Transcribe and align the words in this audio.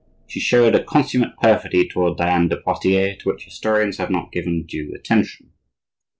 She 0.25 0.39
showed 0.39 0.73
a 0.73 0.83
consummate 0.83 1.37
perfidy 1.39 1.87
toward 1.87 2.17
Diane 2.17 2.47
de 2.47 2.57
Poitiers, 2.59 3.19
to 3.19 3.29
which 3.29 3.45
historians 3.45 3.97
have 3.97 4.09
not 4.09 4.31
given 4.31 4.65
due 4.65 4.91
attention. 4.95 5.51